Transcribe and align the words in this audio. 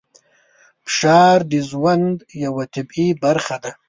فشار 0.85 1.37
د 1.51 1.53
ژوند 1.69 2.15
یوه 2.43 2.63
طبیعي 2.73 3.09
برخه 3.23 3.55
ده. 3.63 3.71